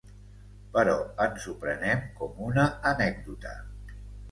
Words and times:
Però 0.77 0.95
ens 1.25 1.45
ho 1.51 1.53
prenem 1.67 2.03
com 2.23 2.41
una 2.49 2.67
anècdota. 2.95 3.55